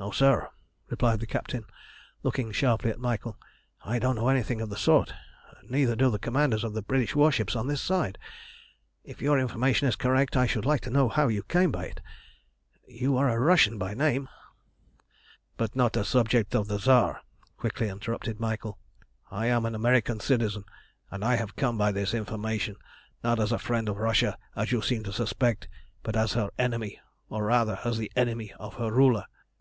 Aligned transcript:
"No, 0.00 0.10
sir," 0.10 0.50
replied 0.90 1.20
the 1.20 1.26
captain, 1.26 1.64
looking 2.22 2.52
sharply 2.52 2.90
at 2.90 2.98
Michael. 3.00 3.38
"I 3.82 3.98
don't 3.98 4.16
know 4.16 4.28
anything 4.28 4.60
of 4.60 4.68
the 4.68 4.76
sort, 4.76 5.14
neither 5.70 5.96
do 5.96 6.10
the 6.10 6.18
commanders 6.18 6.62
of 6.62 6.74
the 6.74 6.82
British 6.82 7.16
warships 7.16 7.56
on 7.56 7.68
this 7.68 7.80
side. 7.80 8.18
If 9.02 9.22
your 9.22 9.38
information 9.38 9.88
is 9.88 9.96
correct, 9.96 10.36
I 10.36 10.44
should 10.46 10.66
like 10.66 10.82
to 10.82 10.90
know 10.90 11.08
how 11.08 11.28
you 11.28 11.42
came 11.44 11.70
by 11.72 11.86
it. 11.86 12.02
You 12.86 13.16
are 13.16 13.30
a 13.30 13.38
Russian 13.40 13.78
by 13.78 13.94
name" 13.94 14.28
"But 15.56 15.74
not 15.74 15.96
a 15.96 16.04
subject 16.04 16.54
of 16.54 16.68
the 16.68 16.78
Tsar," 16.78 17.22
quickly 17.56 17.88
interrupted 17.88 18.38
Michael. 18.38 18.78
"I 19.30 19.46
am 19.46 19.64
an 19.64 19.74
American 19.74 20.20
citizen, 20.20 20.64
and 21.10 21.24
I 21.24 21.36
have 21.36 21.56
come 21.56 21.78
by 21.78 21.92
this 21.92 22.12
information 22.12 22.76
not 23.22 23.40
as 23.40 23.50
the 23.50 23.58
friend 23.58 23.88
of 23.88 23.96
Russia, 23.96 24.36
as 24.54 24.70
you 24.70 24.82
seem 24.82 25.02
to 25.04 25.14
suspect, 25.14 25.66
but 26.02 26.14
as 26.14 26.34
her 26.34 26.50
enemy, 26.58 27.00
or 27.30 27.42
rather 27.46 27.78
as 27.86 27.96
the 27.96 28.12
enemy 28.16 28.52
of 28.60 28.74
her 28.74 28.92
ruler. 28.92 29.24